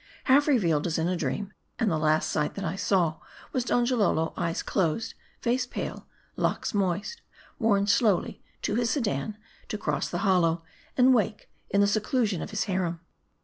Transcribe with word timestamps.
Half 0.23 0.47
revealed, 0.47 0.87
as 0.87 0.97
in 0.97 1.07
a 1.07 1.15
dream, 1.15 1.53
and 1.77 1.91
the 1.91 1.99
last 1.99 2.31
sight 2.31 2.55
that 2.55 2.65
I 2.65 2.75
saw, 2.75 3.19
was 3.53 3.63
Donjalolo: 3.63 4.33
eyes 4.35 4.63
closed, 4.63 5.13
face 5.41 5.67
pale, 5.67 6.07
locks 6.35 6.73
moist, 6.73 7.21
borne 7.59 7.85
slowly 7.85 8.41
to 8.63 8.73
his 8.73 8.89
sedan, 8.89 9.37
to 9.67 9.77
cross 9.77 10.09
the 10.09 10.17
hollow, 10.25 10.63
and 10.97 11.13
wake 11.13 11.51
in 11.69 11.81
the 11.81 11.85
seclusion 11.87 12.41
of 12.41 12.49
his 12.49 12.63
harem. 12.63 12.99